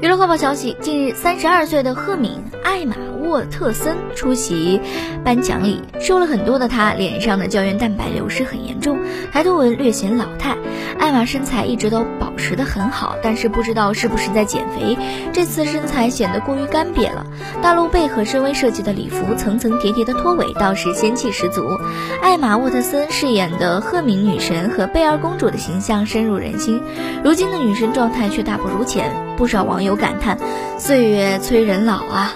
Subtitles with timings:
[0.00, 2.32] 娱乐快报消息：近日，三十二岁的赫敏·
[2.64, 4.80] 艾玛沃特森出席
[5.22, 8.98] 颁奖礼，瘦了很多的她，脸上的胶原蛋白流失很严重，
[9.32, 10.56] 抬头纹略显老态。
[10.98, 14.96] 艾玛身材一直都保持得很好，但是不知道是不是在减肥，
[15.32, 17.26] 这次身材显得过于干瘪了。
[17.62, 21.78] 大露背和深 V 设计的礼服，层层叠叠的拖尾倒是仙气十足。
[22.22, 26.80] 艾玛沃特森饰演的赫敏女神和贝儿公主的形象深入人心，
[27.22, 29.12] 如今的女神状态却大不如前。
[29.36, 30.38] 不少网友感叹
[30.78, 32.32] ：“岁月催人老啊。”